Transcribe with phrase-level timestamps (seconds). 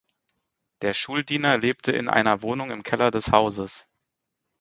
[0.81, 3.87] Der Schuldiener lebte in einer Wohnung im Keller des Hauses.